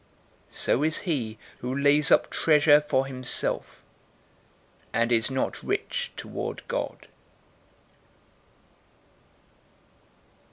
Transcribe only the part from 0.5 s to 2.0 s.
So is he who